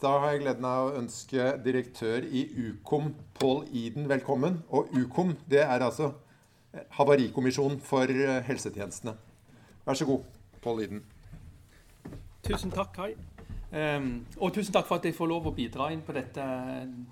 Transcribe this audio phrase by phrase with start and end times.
[0.00, 4.62] Da har jeg gleden av å ønske direktør i Ukom, Pål Iden, velkommen.
[4.72, 6.14] Og Ukom, det er altså
[6.96, 9.12] Havarikommisjonen for eh, helsetjenestene.
[9.84, 10.24] Vær så god,
[10.64, 11.02] Pål Iden.
[12.48, 13.12] Tusen takk, Kai.
[13.76, 16.48] Um, og tusen takk for at jeg får lov å bidra inn på dette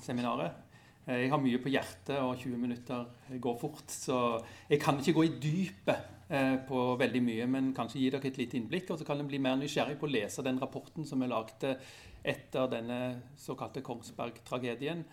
[0.07, 0.57] seminaret.
[1.05, 3.05] Eh, jeg har mye på hjertet, og 20 minutter
[3.36, 3.84] går fort.
[3.93, 8.32] Så jeg kan ikke gå i dypet eh, på veldig mye, men kanskje gi dere
[8.32, 8.93] et lite innblikk.
[8.93, 11.77] Og så kan en bli mer nysgjerrig på å lese den rapporten som vi lagde
[12.23, 13.00] etter denne
[13.39, 15.05] såkalte Kongsberg-tragedien.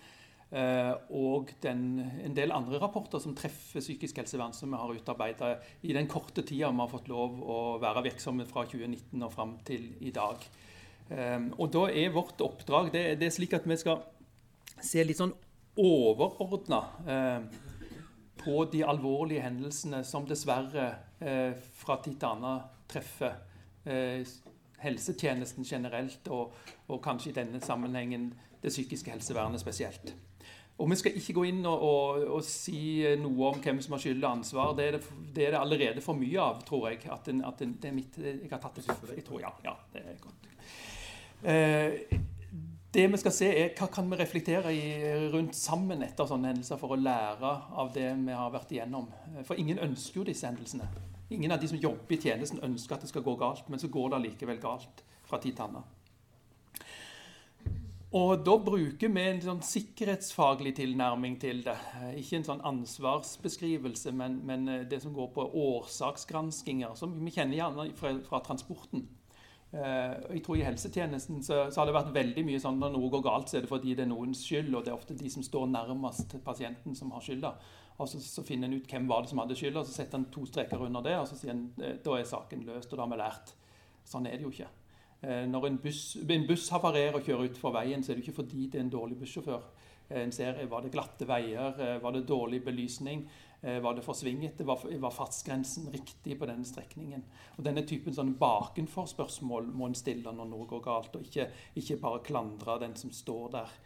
[0.56, 5.56] Eh, og den, en del andre rapporter som treffer psykisk helsevern, som vi har utarbeida
[5.82, 9.56] i den korte tida vi har fått lov å være virksomme fra 2019 og fram
[9.66, 10.46] til i dag.
[11.10, 14.06] Eh, og da er vårt oppdrag det, det er slik at vi skal
[14.80, 15.34] se litt sånn
[15.82, 17.62] overordna eh,
[18.46, 20.92] på de alvorlige hendelsene som dessverre
[21.80, 22.60] fra tid til annen
[22.92, 23.32] treffer
[24.86, 26.54] helsetjenesten generelt, og,
[26.88, 28.32] og, kanskje i denne sammenhengen
[28.62, 30.14] det psykiske helsevernet spesielt.
[30.78, 34.02] Og Vi skal ikke gå inn og, og, og si noe om hvem som har
[34.04, 34.74] skyld og ansvar.
[34.76, 35.04] Det er det,
[35.36, 37.06] det er det, allerede for mye av, tror jeg.
[37.08, 39.76] At, den, at den, det er mitt, jeg har tatt det Jeg tror, ja, ja,
[39.94, 40.50] det er godt.
[41.46, 42.20] Eh,
[42.96, 44.84] det vi skal se er Hva kan vi reflektere i,
[45.34, 49.10] rundt sammen etter sånne hendelser for å lære av det vi har vært igjennom?
[49.48, 50.88] For ingen ønsker jo disse hendelsene.
[51.30, 53.90] Ingen av de som jobber i tjenesten, ønsker at det skal gå galt, men så
[53.90, 55.86] går det likevel galt fra tid til annen.
[58.16, 61.76] Og Da bruker vi en sånn sikkerhetsfaglig tilnærming til det.
[62.22, 67.90] Ikke en sånn ansvarsbeskrivelse, men, men det som går på årsaksgranskinger, som vi kjenner gjerne
[68.00, 69.04] fra, fra transporten.
[69.76, 73.10] Eh, jeg tror I helsetjenesten så, så, har det vært veldig mye sånn når noe
[73.12, 74.72] går galt, så er det fordi det er noens skyld.
[74.72, 77.52] Og det er ofte de som står nærmest pasienten, som har skylda.
[77.98, 80.30] Og så, så, finner en ut hvem var det som hadde skylda, så setter en
[80.32, 83.06] to streker under det, og så sier en eh, da er saken løst, og da
[83.06, 83.56] har vi lært.
[84.08, 84.70] Sånn er det jo ikke.
[85.26, 88.40] Eh, når en buss, en buss havarerer og kjører utfor veien, så er det ikke
[88.44, 89.68] fordi det er en dårlig bussjåfør.
[90.16, 93.24] En ser var det glatte veier, var det dårlig belysning,
[93.82, 97.24] var det for svingete, var, var fartsgrensen riktig på denne strekningen.
[97.58, 101.48] Og Denne typen sånn bakenfor-spørsmål må en stille når noe går galt, og ikke,
[101.82, 103.78] ikke bare klandre den som står der.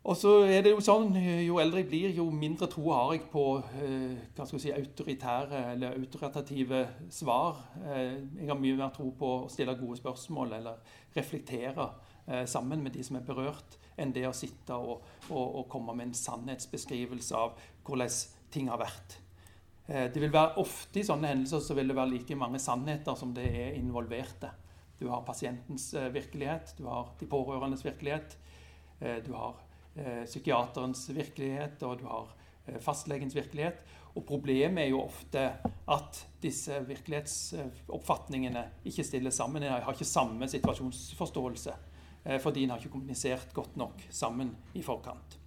[0.00, 1.12] Og så er det Jo sånn,
[1.44, 3.44] jo eldre jeg blir, jo mindre tro har jeg på
[3.84, 6.80] eh, hva skal jeg si, autoritære eller autoritative
[7.12, 7.60] svar.
[7.84, 11.90] Eh, jeg har mye mer tro på å stille gode spørsmål eller reflektere
[12.24, 15.92] eh, sammen med de som er berørt, enn det å sitte og, og, og komme
[15.98, 18.16] med en sannhetsbeskrivelse av hvordan
[18.52, 19.20] ting har vært.
[19.90, 23.16] Eh, det vil være Ofte i sånne hendelser så vil det være like mange sannheter
[23.18, 24.52] som det er involverte.
[25.00, 28.38] Du har pasientens eh, virkelighet, du har de pårørendes virkelighet.
[29.00, 29.66] Eh, du har
[30.00, 32.28] psykiaterens virkelighet, og du har
[32.80, 33.80] fastlegens virkelighet.
[34.14, 35.42] Og problemet er jo ofte
[35.90, 39.66] at disse virkelighetsoppfatningene ikke stiller sammen.
[39.66, 41.74] En har ikke samme situasjonsforståelse
[42.44, 45.40] fordi en har ikke kommunisert godt nok sammen i forkant.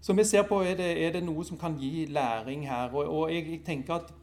[0.00, 2.92] Så vi ser på er det, er det noe som kan gi læring her.
[2.94, 4.14] Og, og jeg, jeg tenker at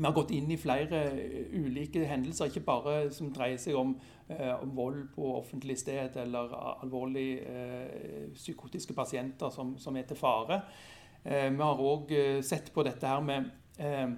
[0.00, 3.94] vi har gått inn i flere eh, ulike hendelser, ikke bare som dreier seg om,
[4.28, 6.52] eh, om vold på offentlig sted eller
[6.84, 10.62] alvorlig eh, psykotiske pasienter som, som, er til fare.
[11.24, 13.50] Eh, vi har òg eh, sett på dette her med
[13.80, 14.12] eh,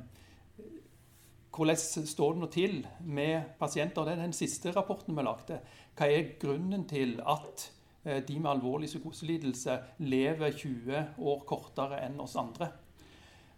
[1.53, 4.07] hvordan står det nå til med pasienter?
[4.07, 5.59] Det er den siste rapporten vi lagde.
[5.99, 7.67] Hva er grunnen til at
[8.03, 12.73] de med alvorlig psykoselidelse lever 20 år kortere enn oss andre?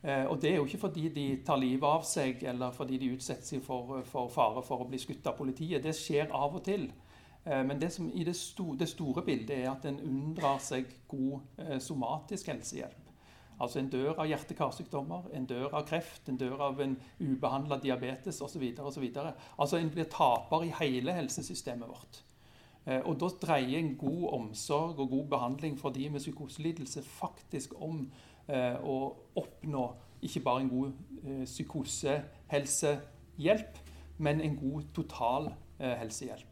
[0.04, 3.14] Eh, og Det er jo ikke fordi de tar livet av seg eller fordi de
[3.16, 5.82] utsetter seg for, for fare for å bli skutt av politiet.
[5.82, 6.90] Det skjer av og til.
[7.44, 10.92] Eh, men det som i det, store, det store bildet er at en unndrar seg
[11.08, 13.00] god eh, somatisk helsehjelp.
[13.54, 18.42] Altså En dør av hjerte-karsykdommer, en dør av kreft, en dør av en ubehandla diabetes
[18.42, 18.64] osv.
[18.76, 22.24] Altså en blir taper i hele helsesystemet vårt.
[22.84, 28.02] Og Da dreier en god omsorg og god behandling for de med psykoselidelse faktisk om
[28.44, 29.86] Eh, å oppnå
[30.24, 30.92] ikke bare en god
[31.24, 33.78] eh, psykosehelsehjelp,
[34.20, 36.50] men en god total eh, helsehjelp.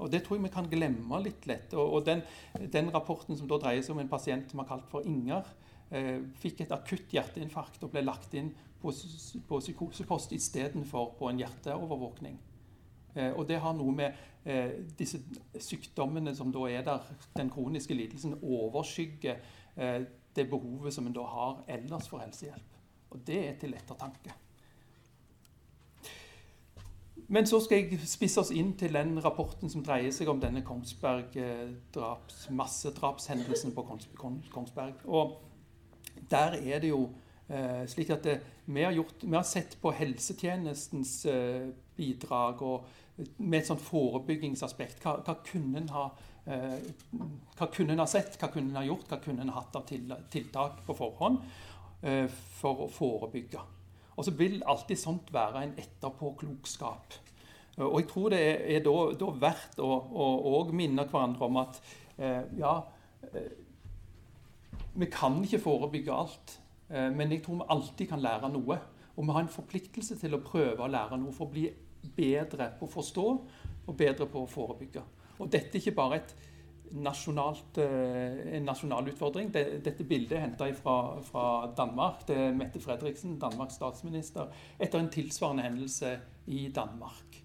[0.00, 1.74] Og Det tror jeg vi kan glemme litt lett.
[1.76, 2.22] Og, den,
[2.72, 5.44] den, rapporten som da dreier seg om en pasient som er kalt for Inger,
[5.90, 8.50] eh, fikk et akutt hjerteinfarkt og ble lagt inn
[8.80, 8.88] på,
[9.48, 12.36] på psykosepost istedenfor på en hjerteovervåkning.
[13.16, 15.20] Eh, og det har noe med eh, disse
[15.58, 19.42] sykdommene som da er der, den kroniske lidelsen, overskygger
[20.36, 22.76] det behovet som en da har ellers for helsehjelp.
[23.12, 24.32] Og det er til ettertanke.
[27.28, 30.62] Men så skal jeg spisse oss inn til den rapporten som dreier seg om denne
[30.66, 33.84] Kongsberg-draps, massedrapshendelsen på
[34.52, 35.00] Kongsberg.
[35.10, 35.40] Og
[36.30, 37.08] der er det jo
[37.50, 38.36] eh, slik at det,
[38.66, 41.66] vi, har gjort, vi, har sett på helsetjenestens eh,
[41.98, 42.86] bidrag og
[43.38, 45.00] med et sånt forebyggingsaspekt.
[45.04, 46.08] Hva, hva kunne en ha
[46.46, 46.80] eh,
[47.56, 49.78] hva kunne en ha sett, hva kunne en ha gjort, hva kunne en ha hatt
[49.78, 51.40] av tiltak på forhånd
[52.02, 52.26] eh,
[52.58, 53.62] for å forebygge.
[54.16, 57.16] Og så vil alltid sånt være en etterpåklokskap.
[57.84, 61.80] Og jeg tror det er, da, da verdt å, å, å minne hverandre om at
[62.16, 62.78] eh, ja
[64.96, 66.54] Vi kan ikke forebygge alt,
[66.88, 68.78] men jeg tror vi alltid kan lære noe.
[69.16, 71.66] Og vi har en forpliktelse til å prøve å lære noe for å bli
[72.16, 73.26] bedre på å forstå
[73.86, 75.02] og bedre på å forebygge.
[75.38, 76.20] Og dette er ikke bare
[76.92, 79.50] nasjonalt, eh, en nasjonal utfordring.
[79.52, 82.26] Dette bildet er henta fra, fra, Danmark.
[82.26, 87.42] Det er Mette Fredriksen, Danmarks statsminister, etter en tilsvarende hendelse i Danmark.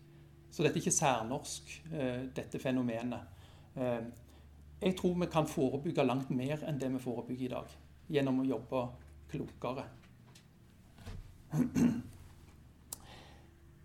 [0.52, 3.20] Så dette er ikke særnorsk, eh, dette fenomenet.
[3.76, 4.04] Eh,
[4.82, 7.76] jeg tror vi kan forebygge langt mer enn det vi forebygger i dag,
[8.10, 8.88] gjennom å jobbe
[9.32, 9.86] klokere.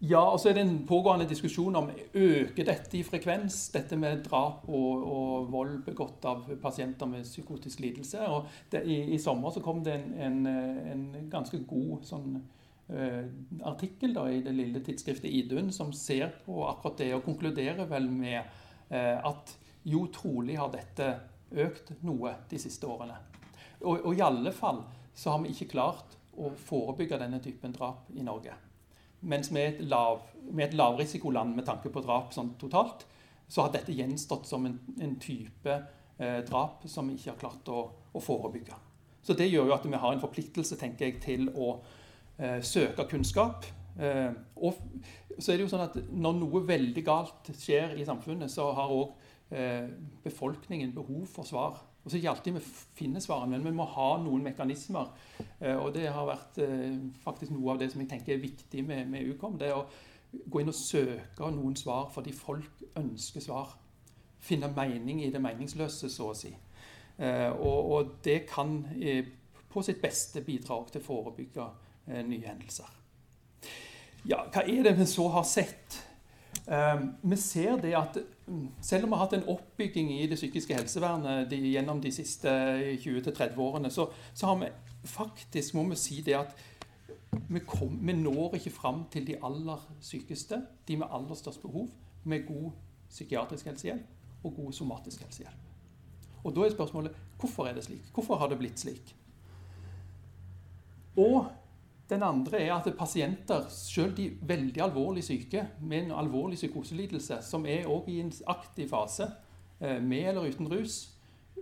[0.05, 4.27] Ja, og så er det en pågående diskusjon om øker dette i frekvens, dette med
[4.27, 8.21] drap og, og vold begått av pasienter med psykotisk lidelse.
[8.29, 12.37] Og det, i, i, sommer så kom det en, en, en ganske god sånn,
[12.93, 13.23] uh,
[13.73, 18.11] artikkel da, i det lille tidsskriftet Idun som ser på akkurat det, og konkluderer vel
[18.13, 18.43] med
[18.93, 19.57] uh, at
[19.89, 21.09] jo, trolig har dette
[21.57, 23.17] økt noe de siste årene.
[23.81, 24.85] Og, og i alle fall
[25.17, 28.53] så har vi ikke klart å forebygge denne typen drap i Norge.
[29.21, 33.07] Mens med et, lav, med et lavrisikoland med tanke på drap sånn totalt,
[33.49, 35.73] så har dette gjenstått som en, en type
[36.19, 38.77] eh, drap som vi ikke har klart å, å, forebygge.
[39.23, 41.77] Så det gjør jo at vi har en forpliktelse tenker jeg, til å
[42.39, 43.67] eh, søke kunnskap.
[43.99, 44.79] Eh, og
[45.39, 48.93] så er det jo sånn at når noe veldig galt skjer i samfunnet, så har
[48.93, 49.15] òg
[49.55, 49.89] eh,
[50.25, 51.81] befolkningen behov for svar.
[52.07, 52.61] Og så er det ikke alltid vi
[52.95, 55.09] finner svarene, men vi må ha noen mekanismer.
[55.59, 58.85] Eh, og det har vært eh, faktisk noe av det som jeg tenker er viktig
[58.87, 59.57] med, med Ukom.
[59.59, 59.89] Det er å
[60.47, 63.75] gå inn og søke noen svar fordi folk ønsker svar.
[64.39, 66.53] Finne mening i det meningsløse, så å si.
[67.19, 68.79] Eh, og, og det kan
[69.67, 71.67] på sitt beste bidra til å forebygge
[72.07, 72.93] nye hendelser.
[74.31, 76.06] Ja, hva er det vi så har sett?
[76.67, 78.17] Vi ser det at
[78.83, 82.51] selv om vi har hatt en oppbygging i det psykiske helsevernet de, gjennom de siste
[83.03, 84.71] 20-30 årene, så, så, har vi
[85.07, 86.57] faktisk, må vi si det at
[87.49, 90.59] vi, kom, vi, når ikke fram til de aller sykeste,
[90.89, 91.89] de med aller størst behov,
[92.25, 92.73] med god
[93.11, 95.63] psykiatrisk helsehjelp og god somatisk helsehjelp.
[96.45, 98.11] Og Da er spørsmålet hvorfor er det slik?
[98.15, 99.15] Hvorfor har det blitt slik?
[101.17, 101.47] Og
[102.11, 107.67] den andre er at pasienter, selv de veldig alvorlig syke med en alvorlig psykoselidelse, som
[107.67, 109.31] er også i en aktiv fase,
[109.81, 111.17] eh, med eller uten rus,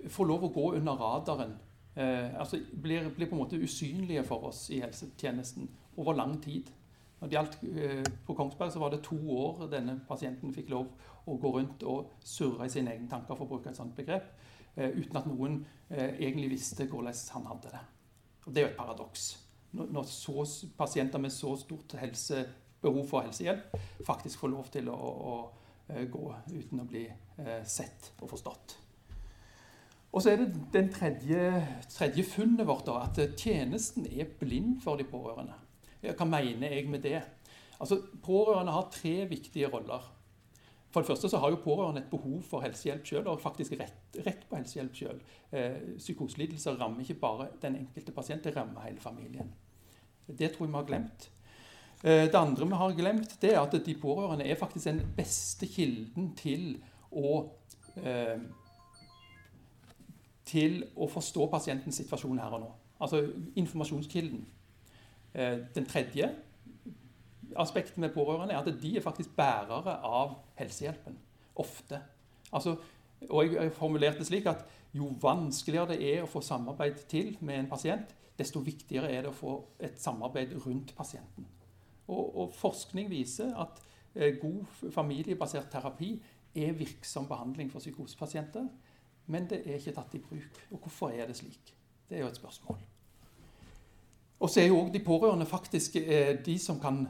[0.09, 1.55] får lov å gå under radaren.
[1.97, 6.69] Eh, altså blir, blir, på en måte usynlige for oss i helsetjenesten over lang tid.
[7.21, 10.91] Når det gjaldt eh, På Kongsberg så var det to år denne pasienten fikk lov
[11.27, 14.29] å gå rundt og surre i sine egne tanker, for å bruke et sånt begrep,
[14.77, 17.83] uten at noen egentlig visste hvordan han hadde det.
[18.45, 19.44] Og Det er jo et paradoks
[19.75, 20.45] når så,
[20.79, 22.45] pasienter med så stort helse,
[22.85, 25.37] behov for helsehjelp faktisk får lov til å, å, å
[25.89, 28.75] eh, gå uten å bli eh, sett og forstått.
[30.15, 31.47] Og så er det den tredje,
[31.91, 35.57] tredje funnet vårt, da, at tjenesten er blind for de pårørende.
[36.05, 37.23] Hva mener jeg med det?
[37.81, 40.05] Altså, Pårørende har tre viktige roller.
[40.95, 43.97] For det første så har jo pårørende et behov for helsehjelp sjøl, og faktisk rett,
[44.23, 45.19] rett på helsehjelp sjøl.
[45.51, 49.51] Eh, psykoselidelser rammer ikke bare den enkelte pasient, det rammer hele familien.
[50.39, 51.31] Det tror jeg vi har glemt.
[52.05, 55.67] Eh, det andre vi har glemt, det er at de pårørende er faktisk den beste
[55.67, 56.77] kilden til
[57.11, 57.51] å
[57.97, 58.39] eh,
[60.45, 62.73] til å forstå pasientens situasjon her og nå.
[63.01, 63.23] Altså
[63.57, 64.45] informasjonskilden.
[65.35, 66.29] Eh, den tredje
[67.57, 71.17] aspektet med pårørende er at de er faktisk bærere av helsehjelpen.
[71.57, 72.01] Ofte.
[72.53, 72.77] Altså,
[73.31, 74.65] og jeg formulerte det slik at
[74.95, 79.31] jo vanskeligere det er å få samarbeid til med en pasient, desto viktigere er det
[79.31, 81.47] å få et samarbeid rundt pasienten.
[82.09, 83.79] Og, og forskning viser at
[84.15, 86.17] eh, god familiebasert terapi
[86.55, 88.67] er virksom behandling for psykosepasienter,
[89.27, 90.59] men det er ikke tatt i bruk.
[90.73, 91.73] Og hvorfor er det slik?
[92.09, 92.83] Det er jo et spørsmål.
[94.45, 97.07] Og så er jo òg de pårørende faktisk eh, de som kan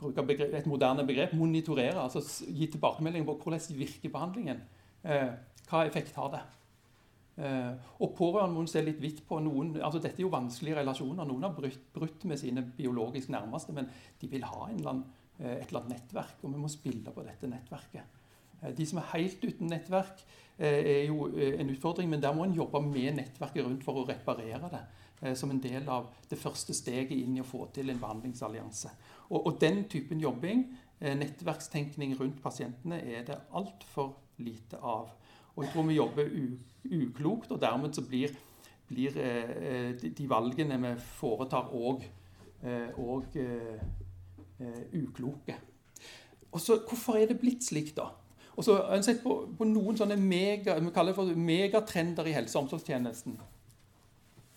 [0.00, 4.60] bruke begrep, et moderne begrep, monitorere, altså gi tilbakemelding på hvordan virker behandlingen.
[5.04, 5.30] Eh,
[5.70, 6.42] hva effekt har det?
[7.34, 11.26] Uh, og pårørende må se litt vidt på noen altså Dette er jo vanskelige relasjoner.
[11.26, 13.88] Noen har brutt, brutt med sine biologisk nærmeste, men
[14.20, 15.02] de vil ha land,
[15.40, 18.20] uh, et eller annet nettverk, og vi må spille på dette nettverket.
[18.62, 20.24] Uh, de som er helt uten nettverk,
[20.54, 24.68] er jo en utfordring, men der må en jobbe med nettverket rundt for å reparere
[24.70, 24.82] det.
[25.34, 28.92] Som en del av det første steget inn i å få til en behandlingsallianse.
[29.32, 30.62] Og, og den typen jobbing
[31.04, 35.10] Eh, nettverkstenkning rundt pasientene er det altfor lite av.
[35.54, 36.32] Og jeg tror vi jobber
[36.84, 38.34] uklokt, og dermed så blir,
[38.88, 42.02] blir eh, de valgene vi foretar, òg
[43.38, 43.78] eh,
[44.98, 45.56] ukloke.
[46.54, 48.10] Og så, Hvorfor er det blitt slik, da?
[48.54, 52.28] Og så har jeg sett på, på noen sånne mega, vi kaller det for megatrender
[52.30, 53.34] i helse- og omsorgstjenesten.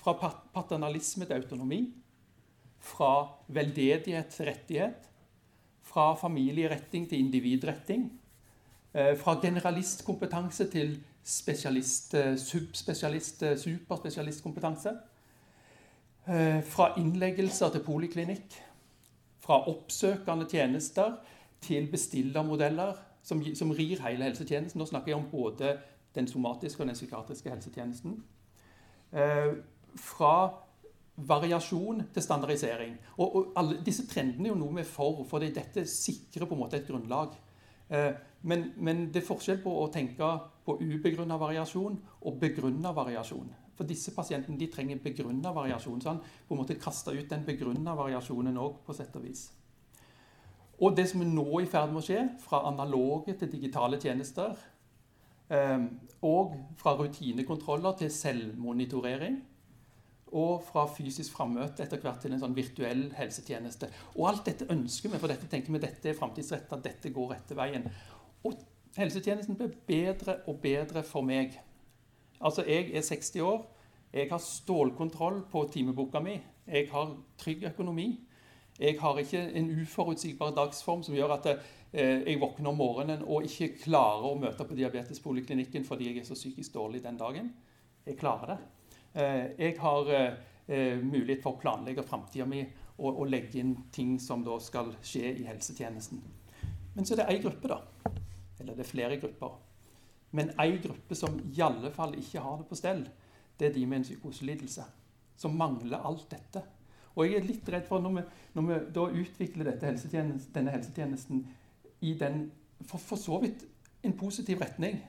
[0.03, 0.13] Fra
[0.53, 1.79] paternalisme til autonomi.
[2.77, 3.11] Fra
[3.49, 5.09] veldedighet til rettighet.
[5.87, 8.05] Fra familieretting til individretting.
[8.97, 14.89] Eh, fra generalistkompetanse til spesialist, eh, subspesialist, eh, superspesialistkompetanse.
[16.63, 18.53] Fra innleggelser til poliklinikk.
[19.39, 21.15] Fra oppsøkende tjenester
[21.61, 24.79] til bestillermodeller som, som rir hele helsetjenesten.
[24.79, 25.77] Nå snakker jeg om både
[26.15, 28.23] den somatiske og den psykiatriske helsetjenesten.
[29.95, 30.53] Fra
[31.17, 32.97] variasjon til standardisering.
[33.17, 36.53] Og, og, alle Disse trendene er jo noe vi er for, for dette sikrer på
[36.55, 37.39] en måte et grunnlag.
[37.89, 40.27] Eh, men, men, det er forskjell på å tenke
[40.65, 43.49] på ubegrunna variasjon og begrunna variasjon.
[43.77, 46.01] For disse pasientene de trenger begrunna variasjon.
[46.01, 49.47] Så han på en måte kaster ut den begrunna variasjonen òg, på sett og vis.
[50.77, 54.57] Og det som er nå i ferd med å skje, fra analoge til digitale tjenester,
[55.49, 55.87] eh,
[56.25, 59.39] og fra rutinekontroller til selvmonitorering,
[60.35, 63.89] og fra fysisk frammøte etter hvert til en sånn virtuell helsetjeneste.
[64.15, 67.57] Og alt dette ønsker vi, for dette tenker vi dette er framtidsretta, dette går rette
[67.57, 67.87] veien.
[68.47, 68.59] Og
[68.97, 71.57] helsetjenesten blir bedre og bedre for meg.
[72.41, 73.65] Altså, jeg er 60 år.
[74.13, 76.37] Jeg har stålkontroll på timeboka mi.
[76.67, 78.11] Jeg har trygg økonomi.
[78.79, 83.47] Jeg har ikke en uforutsigbar dagsform som gjør at eh, jeg våkner om morgenen og
[83.47, 87.49] ikke klarer å møte på diabetespoliklinikken fordi jeg er så psykisk dårlig den dagen.
[88.05, 88.57] Jeg klarer det.
[89.17, 94.17] Eh, jeg har eh, mulighet for å planlegge framtida mi og, og, legge inn ting
[94.21, 96.19] som da skal skje i helsetjenesten.
[96.93, 98.11] Men så er det ei gruppe, da.
[98.59, 99.55] Eller det er flere grupper.
[100.37, 103.01] Men ei gruppe som i alle fall ikke har det på stell,
[103.57, 104.85] det er de med en psykoselidelse.
[105.37, 106.61] Som mangler alt dette.
[107.15, 111.41] Og jeg er litt redd for når vi, når vi da utvikler helsetjenesten, denne helsetjenesten
[112.05, 112.43] i den
[112.85, 113.65] for, for, så vidt
[114.05, 114.99] en positiv retning,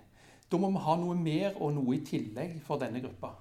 [0.48, 3.34] da må vi ha noe mer og noe i tillegg for denne gruppa.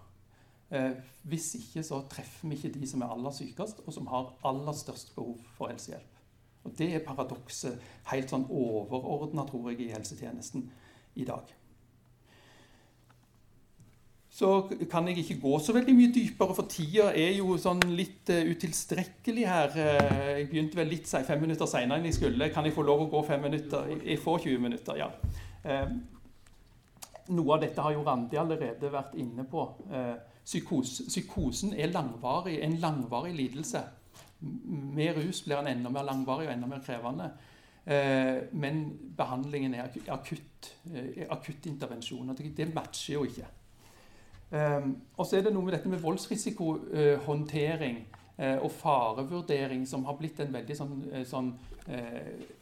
[0.72, 4.34] Eh, hvis ikke så treffer vi ikke de som er aller sykest, og som har
[4.48, 6.24] aller størst behov for helsehjelp.
[6.64, 7.80] Og Det er paradokset
[8.12, 10.68] helt sånn overordna, tror jeg, i helsetjenesten
[11.16, 11.56] i dag
[14.38, 14.50] så
[14.92, 18.44] kan jeg ikke gå så veldig mye dypere, for tida er jo sånn litt uh,
[18.52, 19.72] utilstrekkelig her.
[19.74, 22.52] Uh, jeg begynte vel litt fem minutter seinere enn jeg skulle.
[22.54, 23.90] Kan jeg få lov å gå fem minutter?
[23.98, 25.10] Jeg får 20 minutter, ja.
[25.66, 25.90] Uh,
[27.34, 29.66] noe av dette har jo Randi allerede vært inne på.
[30.48, 33.82] Psykos, psykosen er langvarig, en langvarig lidelse.
[34.96, 37.32] Med rus blir den enda mer langvarig og enda mer krevende.
[38.52, 40.76] Men behandlingen er akutt.
[41.30, 43.46] Akutt intervensjon, Det matcher jo ikke.
[44.52, 47.98] Um, og så er det noe med dette med voldsrisikohåndtering
[48.38, 51.60] og farevurdering som har blitt en veldig sånn, sånn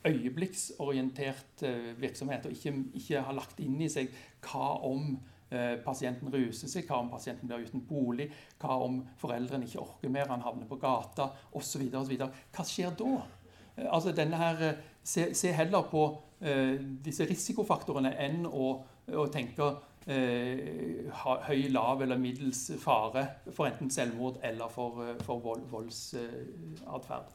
[0.07, 1.61] øyeblikksorientert
[1.99, 4.07] virksomhet, og ikke, ikke, har lagt inn i seg
[4.47, 5.17] hva om
[5.85, 8.25] pasienten ruser seg, hva om pasienten blir uten bolig,
[8.59, 11.85] hva om foreldrene ikke orker mer, han havner på gata osv.
[11.91, 13.11] Hva skjer da?
[13.91, 14.63] altså denne her,
[15.03, 16.07] se, se heller på
[17.05, 18.71] disse risikofaktorene enn å,
[19.13, 19.69] å tenke
[20.05, 21.07] eh,
[21.47, 27.33] høy, lav eller middels fare for enten selvmord eller for, eh, for vold, voldsatferd.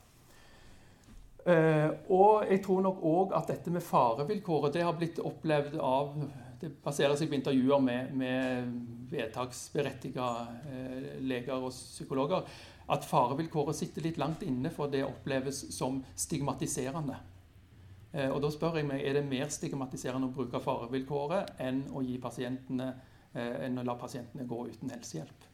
[1.47, 6.14] Eh, og jeg tror nok òg at dette med farevilkåret det har blitt opplevd av
[6.61, 8.73] Det baserer seg på intervjuer med, med
[9.11, 10.26] vedtaksberettiga
[10.69, 12.45] eh, leger og psykologer.
[12.90, 17.17] At farevilkåret sitter litt langt inne, for det oppleves som stigmatiserende.
[18.12, 22.05] Eh, og da spør jeg meg, Er det mer stigmatiserende å bruke farevilkåret enn å,
[22.21, 22.93] pasientene,
[23.33, 25.50] eh, enn å la pasientene gå uten helsehjelp?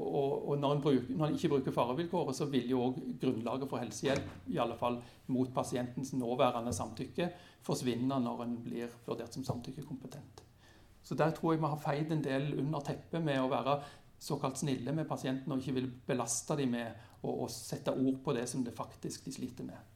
[0.00, 3.68] Og, og når, en bruker, når, en ikke bruker farevilkåret, så vil jo òg grunnlaget
[3.68, 4.96] for helsehjelp, i alle fall
[5.30, 7.28] mot pasientens nåværende samtykke,
[7.66, 10.44] forsvinne når en blir vurdert som samtykkekompetent.
[11.02, 13.80] Så der tror jeg vi har feid en del under teppet med å være
[14.20, 18.46] såkalt snille med pasienten og ikke vil belaste dem med å, sette ord på det
[18.48, 19.86] som det faktisk de sliter med.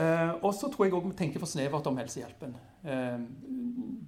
[0.00, 2.54] Eh, og så tror jeg òg vi tenker for snevert om helsehjelpen.
[2.86, 3.24] Eh,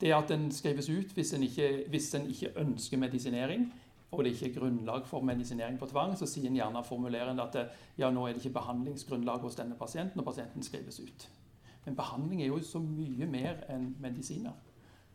[0.01, 3.69] det at den skrives ut hvis en, ikke, ikke ønsker medisinering,
[4.15, 7.59] og det ikke er grunnlag for medisinering på tvang, så sier en gjerne formulerende at
[7.99, 11.29] ja, nå er det ikke behandlingsgrunnlag hos denne pasienten, og pasienten skrives ut.
[11.85, 14.55] Men behandling er jo så mye mer enn medisiner.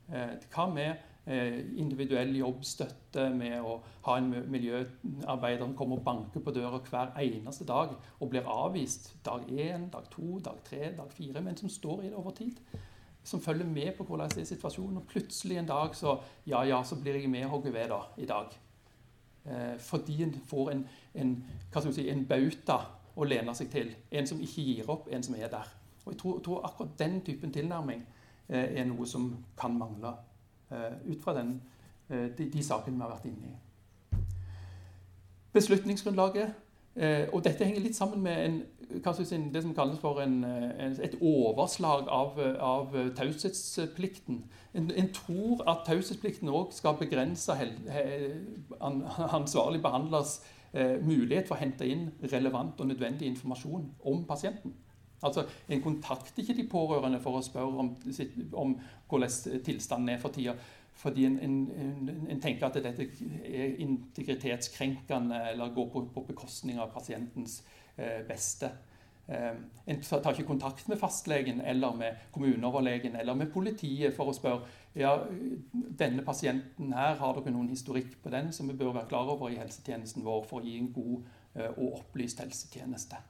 [0.09, 0.89] Eh, hva med
[1.29, 7.13] eh, individuell jobbstøtte, med å ha en miljøarbeider som kommer og banker på døra hver
[7.21, 11.69] eneste dag og blir avvist dag én, dag to, dag tre, dag fire, men som
[11.69, 12.61] står i det over tid.
[13.23, 15.01] Som følger med på hvordan er situasjonen.
[15.01, 16.15] Og plutselig en dag så
[16.47, 18.53] ja, ja, så blir jeg med og ved da, i dag.
[19.49, 21.45] Eh, fordi en får en, en,
[21.91, 22.77] si, en bauta
[23.15, 23.91] å lene seg til.
[24.11, 25.71] En som ikke gir opp, en som er der.
[26.05, 28.03] Og jeg tror, tror akkurat den typen tilnærming
[28.47, 30.13] eh, er noe som kan mangle
[30.69, 31.57] eh, ut fra den,
[32.09, 34.21] de, de, sakene vi har vært inne i.
[35.53, 36.53] Beslutningsgrunnlaget
[36.99, 38.55] Og dette henger litt sammen med en,
[39.15, 44.41] si, det som kalles for en, en, et overslag av, av taushetsplikten.
[44.73, 48.03] En, en, tror at taushetsplikten òg skal begrense hel, he,
[48.81, 50.41] ansvarlig behandlers
[50.73, 54.75] eh, mulighet for å hente inn relevant og nødvendig informasjon om pasienten.
[55.23, 57.95] Altså, En kontakter ikke de pårørende for å spørre om,
[58.53, 58.75] om
[59.09, 60.55] hvordan tilstanden er for tida.
[60.99, 63.05] Fordi en, en, en, tenker at dette
[63.47, 67.61] er integritetskrenkende eller går på, på bekostning av pasientens
[67.95, 68.67] eh, beste.
[69.29, 74.35] Eh, en tar ikke kontakt med fastlegen eller med kommuneoverlegen eller med politiet for å
[74.35, 74.67] spørre
[74.99, 75.13] ja,
[75.71, 79.53] denne pasienten her, har dere noen historikk på den som vi bør være klar over
[79.53, 81.15] i helsetjenesten vår for å gi en god
[81.55, 83.23] eh, og opplyst helsetjeneste.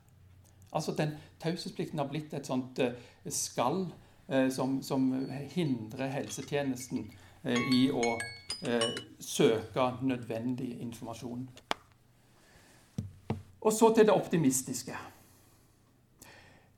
[0.74, 2.98] Altså den Taushetsplikten har blitt et sånt eh,
[3.30, 3.90] skall
[4.54, 5.08] som, som
[5.50, 7.08] hindrer helsetjenesten
[7.46, 8.04] i å
[9.20, 11.46] søke nødvendig informasjon.
[13.62, 14.96] Og så til det optimistiske.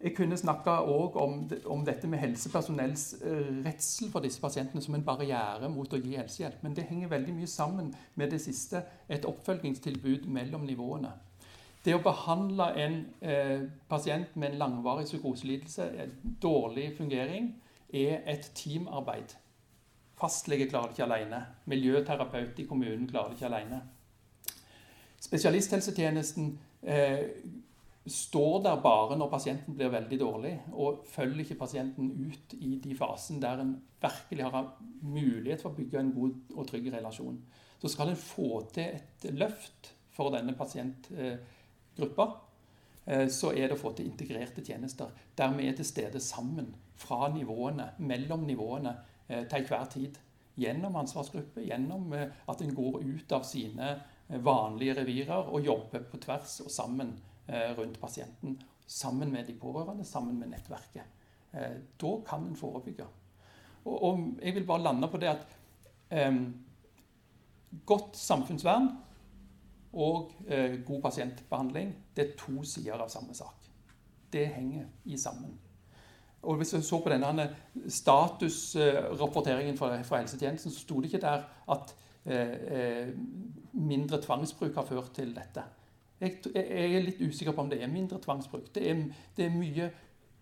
[0.04, 5.04] Jeg kunne snakka om, om, dette med helsepersonells uh, redsel for disse pasientene som en
[5.06, 6.64] barriere mot å gi helsehjelp.
[6.64, 11.12] Men det henger veldig mye sammen med det siste, et oppfølgingstilbud mellom nivåene.
[11.86, 15.88] Det å behandle en eh, pasient med en langvarig psykoselidelse,
[16.42, 17.56] dårlig fungering,
[17.94, 19.34] er et teamarbeid.
[20.22, 21.42] Fastlege klarer det ikke alene.
[21.72, 23.82] Miljøterapeut i kommunen klarer det ikke alene.
[25.22, 26.52] Spesialisthelsetjenesten
[26.82, 27.24] eh,
[28.06, 32.96] står der bare når pasienten blir veldig dårlig, og følger ikke pasienten ut i de
[32.98, 34.70] fasene der en virkelig har
[35.02, 37.42] mulighet for å bygge en god og trygg relasjon.
[37.82, 42.30] Så skal en få til et løft for denne pasientgruppa,
[43.06, 46.74] eh, så er det å få til integrerte tjenester der vi er til stede sammen
[47.02, 48.96] fra nivåene, mellom nivåene
[49.28, 50.22] eh, til enhver tid.
[50.62, 53.96] Gjennom ansvarsgruppe, gjennom eh, at en går ut av sine
[54.32, 57.18] vanlige revirer og jobber på tvers og sammen
[57.52, 58.64] Eh, rundt pasienten.
[58.86, 61.04] Sammen med de pårørende, sammen med nettverket.
[61.52, 63.06] Eh, da kan en forebygge.
[63.86, 65.58] Og, jeg vil bare lande på det at
[67.86, 68.90] godt samfunnsvern
[69.94, 70.32] og
[70.86, 73.70] god pasientbehandling det er to sider av samme sak.
[74.34, 75.58] Det henger i sammen.
[76.42, 77.50] Og Hvis vi så på denne
[77.88, 81.94] statusrapporteringen fra, helsetjenesten, så sto det ikke der at
[82.26, 83.12] uh,
[83.78, 85.64] mindre tvangsbruk har ført til dette.
[86.22, 88.72] Jeg, jeg, er litt usikker på om det er mindre tvangsbruk.
[88.74, 89.04] Det er,
[89.38, 89.92] det er mye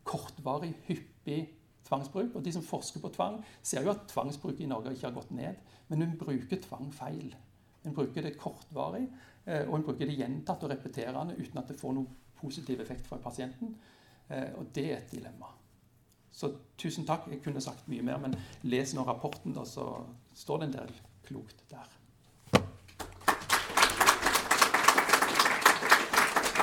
[0.07, 1.41] kortvarig, hyppig
[1.87, 2.35] tvangsbruk.
[2.35, 5.31] Og de som forsker på tvang, ser jo at tvangsbruket i Norge ikke har gått
[5.35, 5.61] ned.
[5.87, 7.31] Men hun bruker tvang feil.
[7.83, 9.05] Hun bruker det kortvarig,
[9.45, 12.09] eh, og hun bruker det gjentatt og repeterende uten at det får noen
[12.39, 13.71] positiv effekt for pasienten.
[14.27, 15.53] Eh, og det er et dilemma.
[16.39, 17.27] Så tusen takk.
[17.27, 19.89] Jeg kunne sagt mye mer, men les nå rapporten, da, så
[20.39, 20.93] står det en del
[21.27, 21.98] klokt der.